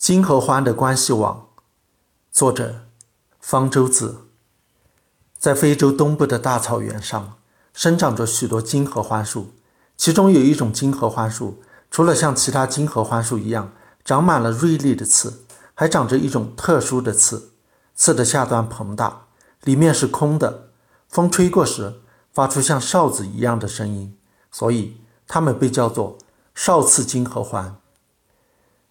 [0.00, 1.48] 金合欢的关系网，
[2.32, 2.86] 作者
[3.38, 4.28] 方舟子。
[5.38, 7.34] 在非洲东部的大草原上，
[7.74, 9.52] 生长着许多金合欢树，
[9.98, 15.44] 其中有一种金合欢树，除了像其他金合欢树一样长满了锐利的刺，
[15.74, 17.50] 还长着一种特殊的刺，
[17.94, 19.26] 刺的下端膨大，
[19.64, 20.70] 里面是空的，
[21.10, 22.00] 风吹过时
[22.32, 24.16] 发出像哨子一样的声音，
[24.50, 24.96] 所以
[25.28, 26.16] 它们被叫做
[26.54, 27.76] 哨刺金合欢。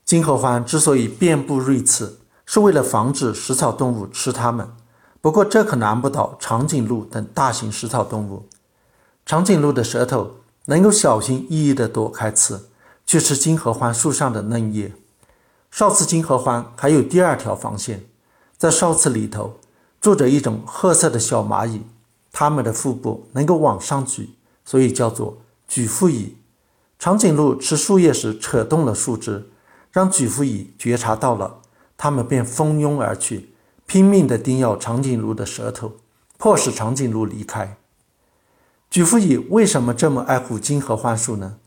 [0.10, 4.68] 金合欢之所以遍布锐刺，是为了防止食草动物吃它们。
[5.22, 8.48] 不过，这可难不倒长颈鹿等大型食草动物。
[9.24, 12.70] 长颈鹿的舌头能够小心翼翼地躲开刺，
[13.06, 14.96] 去吃金合欢树上的嫩叶。
[15.70, 18.04] 哨刺金合欢还有第二条防线，
[18.58, 19.60] 在哨刺里头
[20.02, 21.84] 住着一种褐色的小蚂蚁，
[22.32, 24.32] 它们的腹部能够往上举，
[24.66, 26.36] 所以叫做举腹蚁。
[26.98, 29.52] 长颈鹿吃树叶时扯动了树枝。
[29.92, 31.62] 让举腹蚁觉察到了，
[31.98, 33.54] 它们便蜂拥而去，
[33.86, 35.94] 拼命地叮咬长颈鹿的舌头，
[36.38, 37.78] 迫使长颈鹿离开。
[38.90, 41.58] 举腹蚁为什么这么爱护金合欢树呢？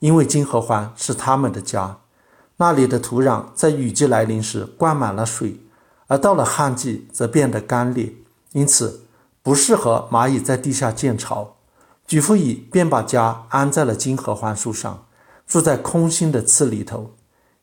[0.00, 1.98] 因为金合欢是它们的家，
[2.58, 5.60] 那里的土壤在雨季来临时灌满了水，
[6.06, 8.14] 而到了旱季则变得干裂，
[8.52, 9.06] 因此
[9.42, 11.56] 不适合蚂蚁在地下建巢。
[12.06, 15.06] 举腹蚁便把家安在了金合欢树上，
[15.46, 17.12] 住在空心的刺里头。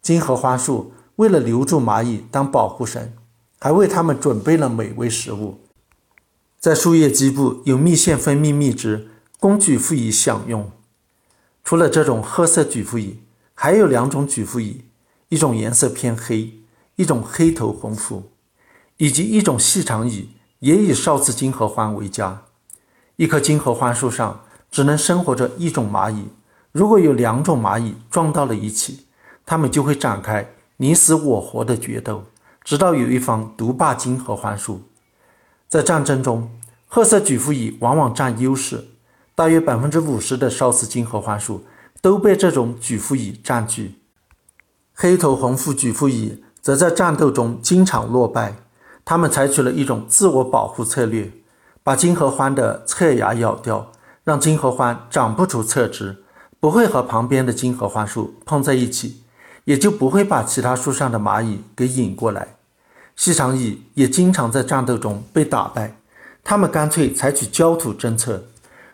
[0.05, 3.15] 金合欢树为了留住蚂蚁当保护神，
[3.59, 5.61] 还为它们准备了美味食物。
[6.59, 9.07] 在树叶基部有蜜腺分泌蜜汁，
[9.39, 10.71] 供举腹蚁享用。
[11.63, 13.17] 除了这种褐色举腹蚁，
[13.55, 14.83] 还有两种举腹蚁，
[15.29, 16.53] 一种颜色偏黑，
[16.97, 18.29] 一种黑头红腹，
[18.97, 22.43] 以及一种细长蚁，也以哨刺金合欢为家。
[23.15, 26.27] 一棵金合欢树上只能生活着一种蚂蚁，
[26.71, 29.04] 如果有两种蚂蚁撞到了一起。
[29.45, 32.23] 他们就会展开你死我活的决斗，
[32.63, 34.81] 直到有一方独霸金合欢树。
[35.67, 36.49] 在战争中，
[36.87, 38.85] 褐色举腹蚁往往占优势，
[39.35, 41.65] 大约百分之五十的哨刺金合欢树
[42.01, 43.99] 都被这种举腹蚁占据。
[44.93, 48.55] 黑头红腹举腹蚁则在战斗中经常落败，
[49.03, 51.31] 他们采取了一种自我保护策略，
[51.83, 53.91] 把金合欢的侧芽咬掉，
[54.23, 56.23] 让金合欢长不出侧枝，
[56.59, 59.24] 不会和旁边的金合欢树碰在一起。
[59.65, 62.55] 也就不会把其他树上的蚂蚁给引过来。
[63.15, 65.97] 细长蚁也经常在战斗中被打败，
[66.43, 68.45] 他们干脆采取焦土政策，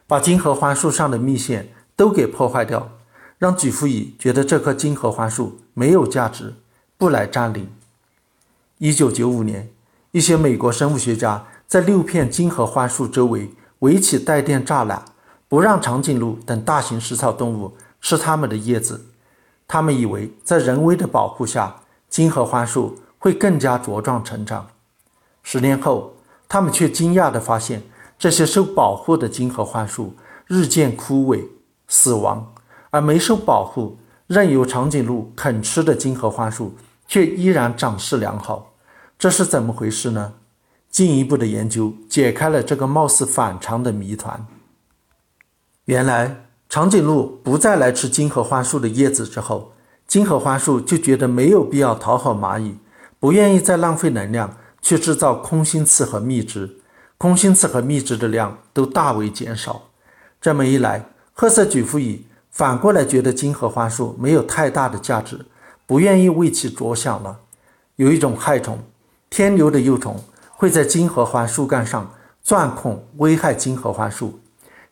[0.06, 2.92] 把金合欢树上的蜜腺都给破坏掉，
[3.38, 6.54] 让举腹蚁觉得这棵金合欢树没有价值，
[6.98, 7.70] 不来占领。
[8.78, 9.70] 一九九五年，
[10.12, 15.04] 一些美国生物学家在六片金合欢树周围围起带电栅栏，
[15.48, 19.08] 不让长颈鹿等大型食草动物吃它们的叶子。
[19.72, 21.78] 他们以为在人为的保护下，
[22.10, 24.68] 金合欢树会更加茁壮成长。
[25.44, 26.14] 十年后，
[26.50, 27.82] 他们却惊讶地发现，
[28.20, 30.14] 这些受保护的金合欢树
[30.46, 31.48] 日渐枯萎、
[31.88, 32.54] 死亡，
[32.90, 36.76] 而没受保护、任由长颈鹿啃吃的金合欢树
[37.08, 38.74] 却依然长势良好。
[39.18, 40.34] 这是怎么回事呢？
[40.90, 44.46] 进一步的研究解开了这个貌似反常的谜团。
[45.86, 46.51] 原来。
[46.72, 49.74] 长颈鹿不再来吃金合欢树的叶子之后，
[50.08, 52.78] 金合欢树就觉得没有必要讨好蚂蚁，
[53.20, 56.78] 不愿意再浪费能量去制造空心刺和蜜汁，
[57.18, 59.90] 空心刺和蜜汁的量都大为减少。
[60.40, 65.46] 这么一来，褐色举腹蚁反过来觉得金合欢树没有太大的价值，
[65.86, 67.40] 不愿意为其着想了。
[67.98, 68.80] 有一种害虫，
[69.30, 74.40] 天牛的幼虫会在金合欢树干上钻孔，危害金合欢树。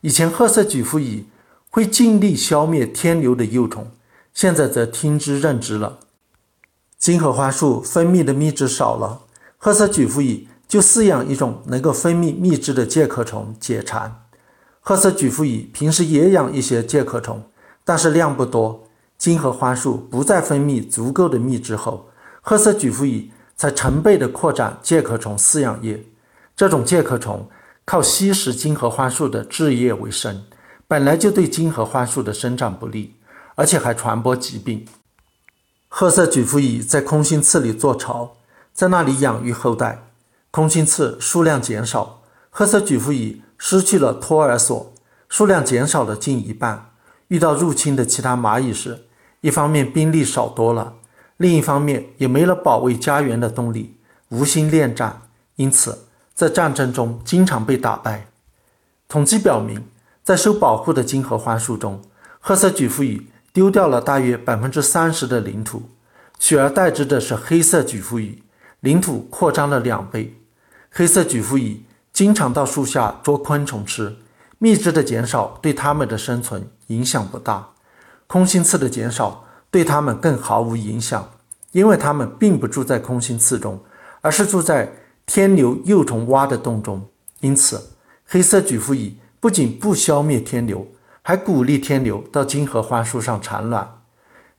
[0.02, 1.26] 以前褐色举腹蚁。
[1.70, 3.92] 会尽力消灭天牛的幼虫，
[4.34, 6.00] 现在则听之任之了。
[6.98, 9.22] 金合欢树分泌的蜜汁少了，
[9.58, 14.24] 褐色举腹蚁就饲养一种能够分泌蜜汁的介壳虫解馋。
[14.82, 17.44] 褐色举腹蚁平时也养一些介壳虫，
[17.84, 18.88] 但是量不多。
[19.18, 22.10] 金合欢树不再分泌足够的蜜汁后，
[22.42, 26.04] 褐色举腹蚁才成倍的扩展介壳虫饲养业。
[26.56, 27.48] 这种介壳虫
[27.86, 30.44] 靠吸食金合欢树的汁液为生。
[30.90, 33.14] 本来就对金合欢树的生长不利，
[33.54, 34.88] 而且还传播疾病。
[35.88, 38.38] 褐色举腹蚁在空心刺里做巢，
[38.74, 40.08] 在那里养育后代。
[40.50, 44.92] 空心刺数量减少，褐色举腹蚁失去了托儿所，
[45.30, 46.90] 数量减少了近一半。
[47.28, 49.06] 遇到入侵的其他蚂蚁时，
[49.42, 50.96] 一方面兵力少多了，
[51.38, 53.96] 另一方面也没了保卫家园的动力，
[54.30, 55.22] 无心恋战，
[55.58, 58.26] 因此在战争中经常被打败。
[59.08, 59.86] 统计表明。
[60.30, 62.04] 在受保护的金合欢树中，
[62.40, 65.90] 褐色举腹蚁丢掉了大约百分之三十的领土。
[66.38, 68.44] 取而代之的是黑色举腹蚁，
[68.82, 70.40] 领土扩张了两倍。
[70.92, 71.84] 黑色举腹蚁
[72.14, 74.18] 经常到树下捉昆虫吃，
[74.60, 77.70] 蜜汁的减少对它们的生存影响不大。
[78.28, 81.28] 空心刺的减少对它们更毫无影响，
[81.72, 83.82] 因为它们并不住在空心刺中，
[84.22, 84.94] 而是住在
[85.26, 87.04] 天牛幼虫挖的洞中。
[87.40, 87.82] 因此，
[88.28, 90.88] 黑色举腹蚁不仅不消灭天牛，
[91.22, 94.02] 还鼓励天牛到金合欢树上产卵。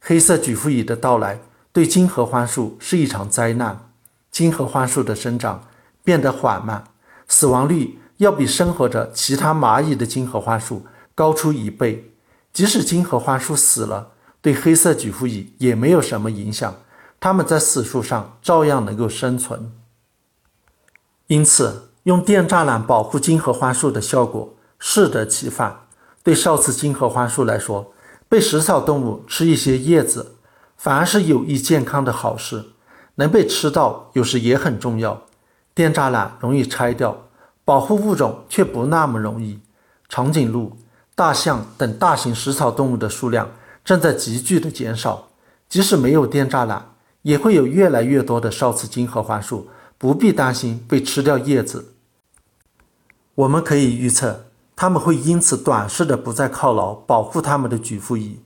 [0.01, 1.41] 黑色举腹蚁的到来
[1.73, 3.91] 对金合欢树是一场灾难，
[4.31, 5.69] 金合欢树的生长
[6.03, 6.85] 变得缓慢，
[7.29, 12.13] 死亡率要比生活着其他蚂蚁的金合欢树高出一倍。
[12.53, 16.75] 即使金合欢树死了，对黑色举腹蚁也没有什么影响，
[17.21, 19.73] 它们在死树上照样能够生存。
[21.27, 21.89] 因此。
[22.05, 25.83] 用电栅栏保护金合欢树的效果适得其反。
[26.25, 27.93] 对少刺金合欢树来说，
[28.29, 30.35] 被食草动物吃一些叶子，
[30.77, 32.65] 反而是有益健康的好事。
[33.15, 35.23] 能被吃到，有时也很重要。
[35.75, 37.29] 电栅栏容易拆掉，
[37.65, 39.61] 保护物种却不那么容易。
[40.09, 40.77] 长颈鹿、
[41.15, 43.51] 大象等大型食草动物的数量
[43.85, 45.29] 正在急剧的减少。
[45.69, 49.69] 即使没有电栅栏，也会有越来越多的少刺金合欢树。
[49.97, 51.93] 不必担心被吃掉叶子。
[53.35, 54.47] 我们可以预测，
[54.81, 58.41] 他们会因此短视的不再犒劳保护他们的举腹蚁，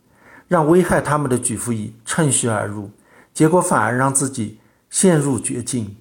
[0.49, 2.91] 让危害他们的举腹蚁趁虚而入，
[3.33, 4.59] 结果反而让自己
[4.91, 5.97] 陷入绝境。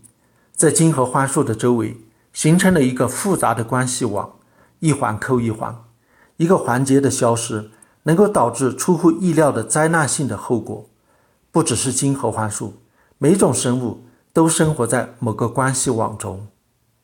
[0.56, 1.98] 在金合欢树的周围
[2.34, 4.34] 形成了一个复杂的关系网，
[4.80, 5.84] 一环扣一环，
[6.38, 7.70] 一个环节的消失
[8.02, 10.90] 能够导致出乎意料的灾难性的后果。
[11.52, 12.82] 不只是金合欢树，
[13.20, 14.04] 每种生物。
[14.34, 16.48] 都生活在某个关系网中。